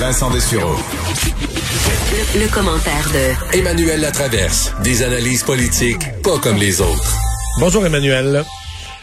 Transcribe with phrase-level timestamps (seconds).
[0.00, 0.76] Vincent Dessureau.
[2.34, 4.72] Le, le commentaire de Emmanuel Latraverse.
[4.82, 7.18] Des analyses politiques pas comme les autres.
[7.60, 8.42] Bonjour Emmanuel.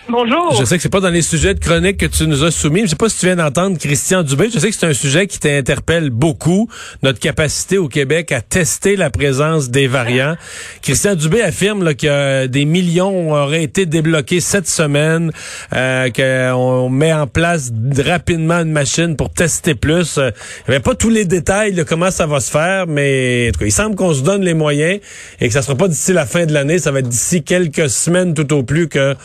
[0.09, 0.55] Bonjour.
[0.57, 2.83] Je sais que c'est pas dans les sujets de chronique que tu nous as soumis.
[2.83, 4.49] Je sais pas si tu viens d'entendre Christian Dubé.
[4.53, 6.69] Je sais que c'est un sujet qui t'interpelle beaucoup.
[7.03, 10.37] Notre capacité au Québec à tester la présence des variants.
[10.81, 15.31] Christian Dubé affirme là, que des millions auraient été débloqués cette semaine,
[15.75, 20.17] euh, qu'on met en place rapidement une machine pour tester plus.
[20.17, 20.31] Euh,
[20.67, 23.59] il avait pas tous les détails de comment ça va se faire, mais en tout
[23.59, 25.01] cas, il semble qu'on se donne les moyens
[25.41, 26.79] et que ça sera pas d'ici la fin de l'année.
[26.79, 29.15] Ça va être d'ici quelques semaines tout au plus que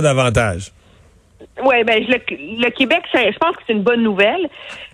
[0.00, 0.72] davantage.
[1.62, 4.48] Oui, ben le, le Québec, je pense que c'est une bonne nouvelle.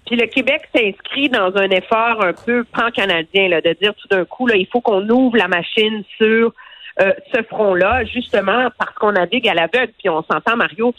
[0.06, 4.24] Puis le Québec s'inscrit dans un effort un peu pan-canadien, là, de dire tout d'un
[4.24, 6.52] coup, là, il faut qu'on ouvre la machine sur
[7.00, 9.92] euh, ce front-là, justement parce qu'on navigue à l'aveugle.
[9.98, 10.92] Puis on s'entend, Mario,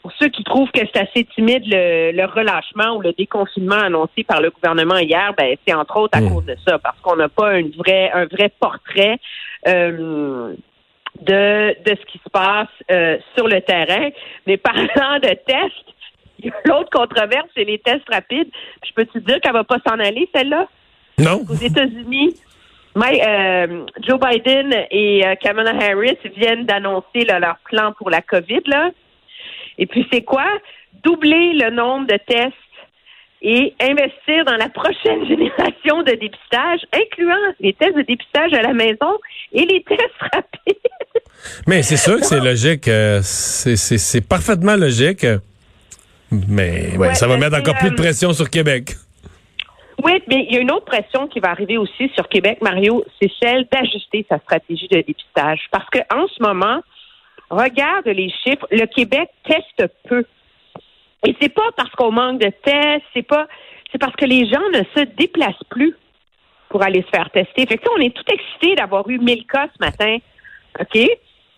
[0.00, 4.24] pour ceux qui trouvent que c'est assez timide le, le, relâchement ou le déconfinement annoncé
[4.24, 6.32] par le gouvernement hier, ben c'est entre autres à Mmh.
[6.32, 9.18] cause de ça, parce qu'on n'a pas une vraie, un vrai portrait.
[9.68, 10.54] Euh,
[11.22, 14.10] de, de ce qui se passe euh, sur le terrain.
[14.46, 15.92] Mais parlant de tests,
[16.64, 18.50] l'autre controverse, c'est les tests rapides.
[18.80, 20.68] Puis je peux te dire qu'elle va pas s'en aller, celle-là?
[21.18, 21.44] Non?
[21.48, 22.34] Aux États-Unis,
[22.96, 28.62] euh, Joe Biden et euh, Kamala Harris viennent d'annoncer leur plan pour la COVID.
[28.66, 28.90] Là.
[29.78, 30.46] Et puis c'est quoi?
[31.02, 32.54] Doubler le nombre de tests
[33.40, 38.72] et investir dans la prochaine génération de dépistage, incluant les tests de dépistage à la
[38.72, 39.18] maison
[39.52, 40.76] et les tests rapides.
[41.66, 42.88] Mais c'est sûr que c'est logique.
[42.88, 45.26] euh, c'est- parfaitement logique.
[46.30, 48.92] Mais ouais, Ouais, ça va mettre encore plus de euh, pression sur Québec.
[50.02, 53.04] Oui, mais il y a une autre pression qui va arriver aussi sur Québec, Mario,
[53.20, 55.60] c'est celle d'ajuster sa stratégie de dépistage.
[55.70, 56.80] Parce que en ce moment,
[57.50, 60.24] regarde les chiffres, le Québec teste peu.
[61.26, 63.46] Et c'est pas parce qu'on manque de tests, c'est pas
[63.92, 65.94] c'est parce que les gens ne se déplacent plus
[66.70, 67.66] pour aller se faire tester.
[67.66, 70.16] Fait que, on est tout excités d'avoir eu 1000 cas ce matin.
[70.80, 71.08] OK?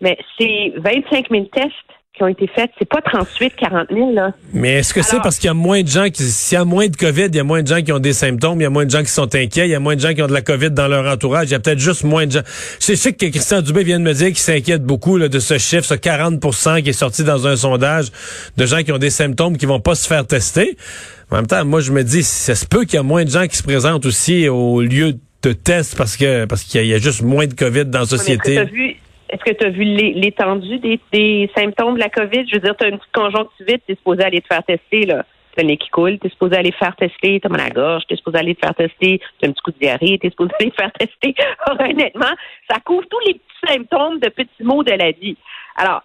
[0.00, 1.70] Mais c'est 25 000 tests
[2.16, 2.70] qui ont été faits.
[2.78, 4.32] C'est pas 38, 40 000, là.
[4.52, 6.64] Mais est-ce que c'est parce qu'il y a moins de gens qui, s'il y a
[6.64, 8.66] moins de COVID, il y a moins de gens qui ont des symptômes, il y
[8.66, 10.28] a moins de gens qui sont inquiets, il y a moins de gens qui ont
[10.28, 12.42] de la COVID dans leur entourage, il y a peut-être juste moins de gens.
[12.80, 15.58] Je sais que Christian Dubé vient de me dire qu'il s'inquiète beaucoup là, de ce
[15.58, 18.06] chiffre, ce 40% qui est sorti dans un sondage
[18.56, 20.76] de gens qui ont des symptômes qui vont pas se faire tester.
[21.32, 23.30] En même temps, moi je me dis, ça se peut qu'il y a moins de
[23.30, 26.98] gens qui se présentent aussi au lieu de test parce que parce qu'il y a
[26.98, 28.68] juste moins de COVID dans la société.
[29.30, 32.46] Est-ce que tu as vu, l'étendue des, des symptômes de la COVID?
[32.48, 35.06] Je veux dire, tu as une petite conjonctivite, tu es supposé aller te faire tester,
[35.06, 35.24] là.
[35.56, 37.64] T'as le nez qui coule, tu es supposé aller te faire tester, t'as mal à
[37.64, 39.78] la gorge, tu es supposé aller te faire tester, tu as un petit coup de
[39.78, 41.34] diarrhée, tu es supposé aller te faire tester.
[41.80, 42.34] Honnêtement,
[42.68, 45.36] ça couvre tous les petits symptômes de petits mots de la vie.
[45.76, 46.02] Alors,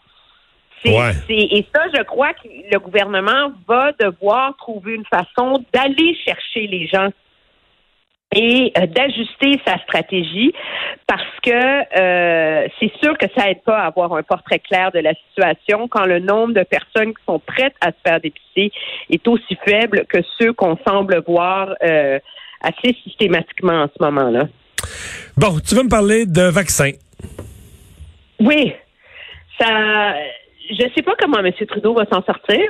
[0.83, 1.11] c'est, Ouais.
[1.27, 6.67] c'est- et ça, je crois que le gouvernement va devoir trouver une façon d'aller chercher
[6.67, 7.09] les gens
[8.35, 10.53] et euh, d'ajuster sa stratégie
[11.07, 14.99] parce que euh, c'est sûr que ça aide pas à avoir un portrait clair de
[14.99, 18.71] la situation quand le nombre de personnes qui sont prêtes à se faire dépister
[19.09, 22.19] est aussi faible que ceux qu'on semble voir euh,
[22.61, 24.47] assez systématiquement en ce moment-là.
[25.35, 26.91] Bon, tu veux me parler de vaccins.
[28.39, 28.73] Oui,
[29.59, 30.13] ça.
[30.69, 31.51] Je sais pas comment M.
[31.67, 32.61] Trudeau va s'en sortir,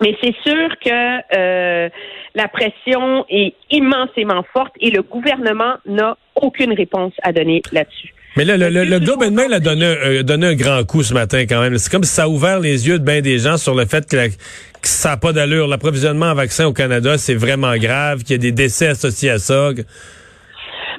[0.00, 1.88] mais c'est sûr que euh,
[2.34, 8.14] la pression est immensément forte et le gouvernement n'a aucune réponse à donner là-dessus.
[8.36, 10.54] Mais là, le, le, le Globe and Trudeau- Mail a donné, un- a donné un
[10.54, 11.76] grand coup ce matin quand même.
[11.78, 14.08] C'est comme si ça a ouvert les yeux de bien des gens sur le fait
[14.08, 14.34] que, la- que
[14.82, 15.66] ça n'a pas d'allure.
[15.66, 19.38] L'approvisionnement en vaccins au Canada, c'est vraiment grave, qu'il y a des décès associés à
[19.38, 19.70] ça.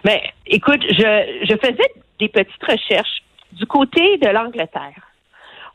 [0.04, 1.89] Mais écoute, je, je faisais
[2.19, 3.24] des petites recherches
[3.54, 5.00] du côté de l'Angleterre.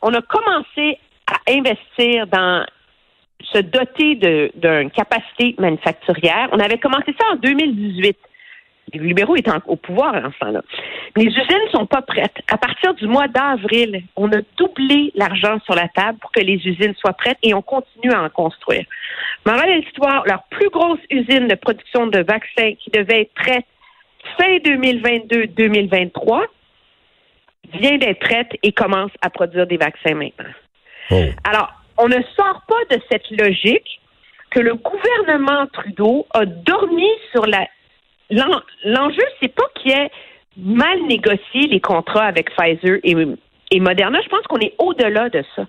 [0.03, 2.65] On a commencé à investir dans
[3.41, 4.15] se doter
[4.55, 6.49] d'une capacité manufacturière.
[6.51, 8.17] On avait commencé ça en 2018.
[8.93, 10.61] Les libéraux étaient en- au pouvoir en ce temps-là.
[11.17, 12.37] Les usines ne sont pas prêtes.
[12.49, 16.55] À partir du mois d'avril, on a doublé l'argent sur la table pour que les
[16.65, 18.85] usines soient prêtes et on continue à en construire.
[19.45, 23.65] Morale de l'histoire, leur plus grosse usine de production de vaccins qui devait être prête
[24.37, 26.45] fin 2022-2023
[27.79, 30.53] vient d'être prête et commence à produire des vaccins maintenant.
[31.11, 31.21] Oh.
[31.43, 33.99] Alors, on ne sort pas de cette logique
[34.51, 37.67] que le gouvernement Trudeau a dormi sur la.
[38.29, 40.11] L'enjeu, c'est pas qu'il ait
[40.57, 43.15] mal négocié les contrats avec Pfizer et,
[43.71, 44.19] et Moderna.
[44.21, 45.65] Je pense qu'on est au-delà de ça.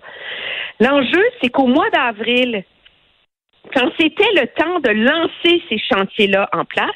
[0.79, 2.63] L'enjeu, c'est qu'au mois d'avril,
[3.73, 6.89] quand c'était le temps de lancer ces chantiers-là en place,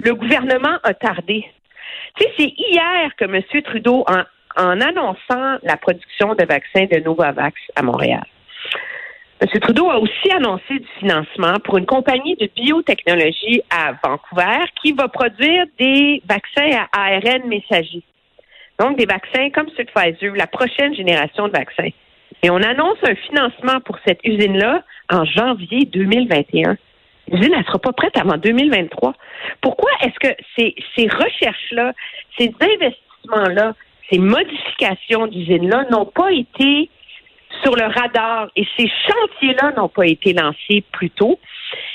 [0.00, 1.44] le gouvernement a tardé.
[2.16, 3.42] Tu sais, c'est hier que M.
[3.62, 4.22] Trudeau, en,
[4.56, 8.24] en annonçant la production de vaccins de Novavax à Montréal,
[9.38, 9.60] M.
[9.60, 15.08] Trudeau a aussi annoncé du financement pour une compagnie de biotechnologie à Vancouver qui va
[15.08, 18.02] produire des vaccins à ARN messager.
[18.78, 21.90] Donc, des vaccins comme ceux de Pfizer, la prochaine génération de vaccins.
[22.42, 24.82] Et on annonce un financement pour cette usine-là
[25.12, 26.76] en janvier 2021.
[27.28, 29.14] L'usine, elle ne sera pas prête avant 2023.
[29.60, 31.92] Pourquoi est-ce que ces recherches-là,
[32.38, 33.74] ces investissements-là,
[34.10, 36.90] ces modifications d'usines-là n'ont pas été
[37.62, 41.38] sur le radar et ces chantiers-là n'ont pas été lancés plus tôt.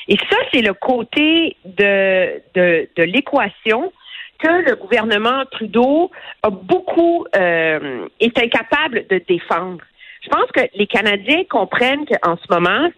[0.07, 3.91] Et ça, c'est le côté de, de, de l'équation
[4.39, 6.11] que le gouvernement Trudeau
[6.41, 9.81] a beaucoup euh, est incapable de défendre.
[10.23, 12.89] Je pense que les Canadiens comprennent qu'en ce moment,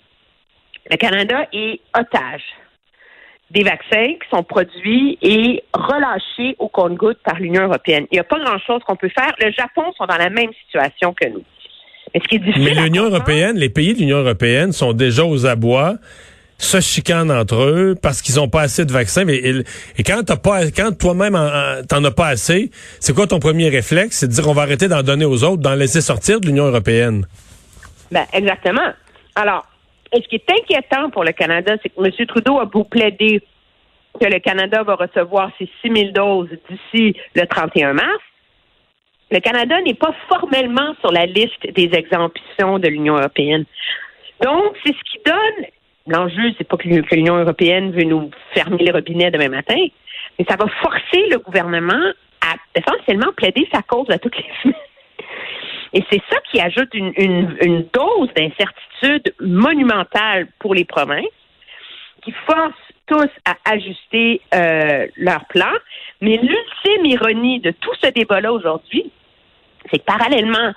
[0.89, 2.43] le Canada est otage
[3.53, 8.05] des vaccins qui sont produits et relâchés au compte-gouttes par l'Union européenne.
[8.11, 9.31] Il n'y a pas grand-chose qu'on peut faire.
[9.39, 11.43] Le Japon sont dans la même situation que nous.
[12.13, 12.63] Mais ce qui est difficile.
[12.63, 15.95] Mais l'Union européenne, les pays de l'Union européenne sont déjà aux abois
[16.57, 19.25] se chicanent entre eux parce qu'ils n'ont pas assez de vaccins.
[19.25, 21.37] Mais, et, quand t'as pas, quand toi-même
[21.89, 24.17] t'en as pas assez, c'est quoi ton premier réflexe?
[24.17, 26.65] C'est de dire on va arrêter d'en donner aux autres, d'en laisser sortir de l'Union
[26.65, 27.27] européenne.
[28.11, 28.93] Ben, exactement.
[29.35, 29.65] Alors,
[30.21, 32.25] ce qui est inquiétant pour le Canada, c'est que M.
[32.27, 33.41] Trudeau a beau plaider
[34.19, 38.21] que le Canada va recevoir ses 6 000 doses d'ici le 31 mars.
[39.31, 43.65] Le Canada n'est pas formellement sur la liste des exemptions de l'Union européenne.
[44.43, 45.65] Donc, c'est ce qui donne
[46.05, 49.79] l'enjeu, c'est pas que l'Union européenne veut nous fermer les robinets demain matin,
[50.37, 52.11] mais ça va forcer le gouvernement
[52.41, 54.75] à essentiellement plaider sa cause à toutes les semaines.
[55.93, 61.25] Et c'est ça qui ajoute une, dose d'incertitude monumentale pour les provinces,
[62.23, 62.73] qui force
[63.05, 65.71] tous à ajuster euh, leur plan.
[66.21, 69.11] Mais l'ultime ironie de tout ce débat-là aujourd'hui,
[69.91, 70.73] c'est que parallèlement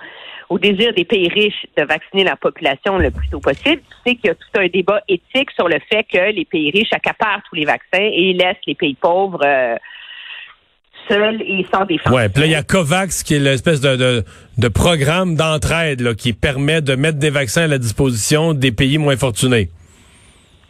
[0.49, 4.27] au désir des pays riches de vacciner la population le plus tôt possible, c'est qu'il
[4.27, 7.55] y a tout un débat éthique sur le fait que les pays riches accaparent tous
[7.55, 9.75] les vaccins et laissent les pays pauvres euh,
[11.07, 12.13] seuls et sans défense.
[12.13, 14.23] Ouais, puis là, il y a COVAX qui est l'espèce de,
[14.57, 19.17] de, programme d'entraide qui permet de mettre des vaccins à la disposition des pays moins
[19.17, 19.69] fortunés.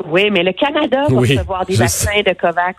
[0.05, 2.77] Oui, mais le Canada va recevoir des vaccins de COVAX.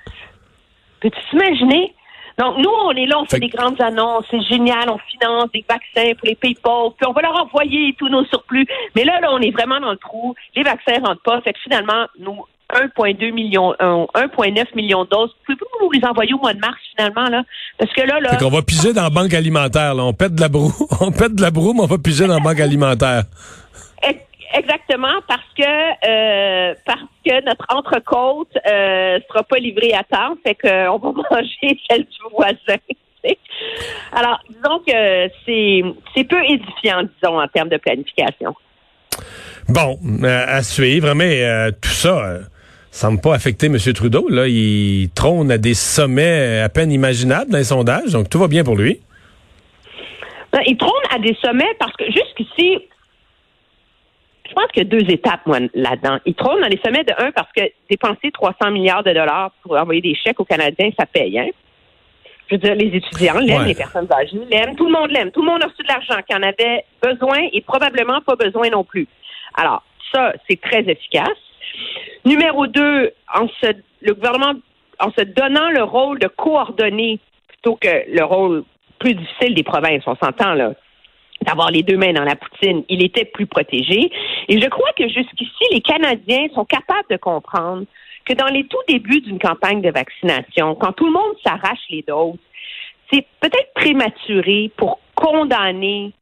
[1.01, 1.95] Peux-tu t'imaginer?
[2.39, 5.65] Donc, nous, on est là, on fait, des grandes annonces, c'est génial, on finance des
[5.69, 8.65] vaccins pour les pays pauvres, puis on va leur envoyer tous nos surplus.
[8.95, 10.37] Mais là, là, on est vraiment dans le trou.
[10.55, 11.41] Les vaccins rentrent pas.
[11.41, 15.35] Fait que finalement, nous, 1,2 million, 1,9 millions de doses.
[15.47, 17.43] Pouvez-vous nous les envoyer au mois de mars finalement là?
[17.79, 18.31] Parce que là, là.
[18.31, 19.95] Fait qu'on va piger dans la banque alimentaire.
[19.95, 20.05] Là.
[20.05, 22.35] On pète de la broue, on pète de la broue, mais on va piger dans
[22.35, 23.25] la banque alimentaire.
[24.55, 30.55] Exactement, parce que euh, parce que notre entrecôte euh, sera pas livrée à temps, fait
[30.55, 32.79] qu'on va manger celle du voisin.
[34.13, 35.83] Alors, disons que c'est
[36.15, 38.55] c'est peu édifiant, disons, en termes de planification.
[39.69, 42.41] Bon, euh, à suivre, mais euh, tout ça euh,
[42.99, 43.79] semble pas affecter M.
[43.95, 44.29] Trudeau.
[44.29, 48.49] Là, il trône à des sommets à peine imaginables dans les sondages, donc tout va
[48.49, 49.01] bien pour lui.
[50.53, 52.79] Ben, il trône à des sommets parce que jusqu'ici,
[54.49, 56.19] je pense qu'il y a deux étapes, moi, là-dedans.
[56.25, 59.77] Il trône dans les sommets de un parce que dépenser 300 milliards de dollars pour
[59.77, 61.49] envoyer des chèques aux Canadiens, ça paye, hein?
[62.49, 65.31] Je veux dire, les étudiants l'aiment, les personnes âgées l'aiment, tout le monde l'aime.
[65.31, 68.71] Tout le monde a reçu de l'argent qui en avait besoin et probablement pas besoin
[68.71, 69.07] non plus.
[69.55, 69.83] Alors,
[70.15, 71.37] ça, c'est très efficace.
[72.25, 74.55] Numéro deux, en se, le gouvernement,
[74.99, 78.65] en se donnant le rôle de coordonner plutôt que le rôle
[78.99, 80.73] plus difficile des provinces, on s'entend là,
[81.43, 84.11] d'avoir les deux mains dans la poutine, il était plus protégé.
[84.49, 87.85] Et je crois que jusqu'ici, les Canadiens sont capables de comprendre
[88.25, 92.03] que dans les tout débuts d'une campagne de vaccination, quand tout le monde s'arrache les
[92.03, 92.39] doses,
[93.11, 96.13] c'est peut-être prématuré pour condamner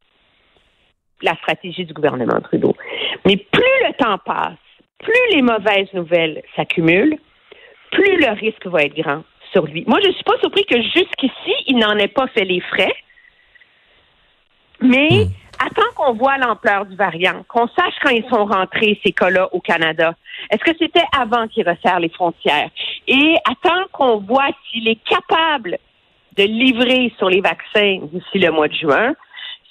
[1.22, 2.76] la stratégie du gouvernement Trudeau.
[3.24, 4.54] Mais plus le temps passe,
[4.98, 7.18] plus les mauvaises nouvelles s'accumulent,
[7.92, 9.22] plus le risque va être grand
[9.52, 9.84] sur lui.
[9.86, 12.94] Moi, je ne suis pas surpris que jusqu'ici, il n'en ait pas fait les frais.
[14.80, 15.66] Mais hmm.
[15.66, 19.60] attends qu'on voit l'ampleur du variant, qu'on sache quand ils sont rentrés, ces cas-là, au
[19.60, 20.14] Canada.
[20.50, 22.70] Est-ce que c'était avant qu'il resserre les frontières?
[23.06, 25.78] Et attends qu'on voit s'il est capable
[26.36, 29.14] de livrer sur les vaccins d'ici le mois de juin.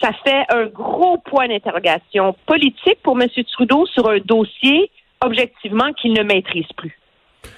[0.01, 3.29] Ça fait un gros point d'interrogation politique pour M.
[3.53, 4.89] Trudeau sur un dossier
[5.25, 6.97] objectivement qu'ils ne maîtrisent plus.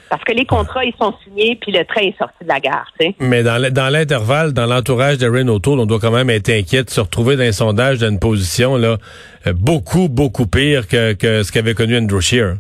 [0.09, 2.91] Parce que les contrats, ils sont signés, puis le train est sorti de la gare.
[3.19, 7.01] Mais dans, l'intervalle, dans l'entourage de Renault on doit quand même être inquiet de se
[7.01, 8.97] retrouver dans un sondage d'une position là,
[9.47, 12.55] euh, beaucoup, beaucoup pire que, que ce qu'avait connu Andrew Shear.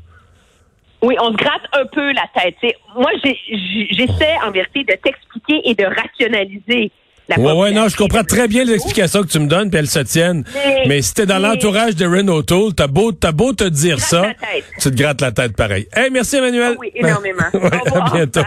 [1.01, 2.55] Oui, on se gratte un peu la tête.
[2.95, 3.11] Moi,
[3.91, 6.91] j'essaie en vérité de t'expliquer et de rationaliser
[7.37, 9.89] oui, ouais, non, je comprends très bien les explications que tu me donnes, puis elles
[9.89, 10.43] se tiennent.
[10.87, 14.27] Mais, si t'es dans l'entourage de Renault Tool, t'as beau, t'as beau te dire ça,
[14.79, 15.87] tu te grattes la tête pareil.
[15.93, 16.75] Hey, merci Emmanuel.
[16.79, 17.43] oui, énormément.
[17.53, 18.41] à bientôt.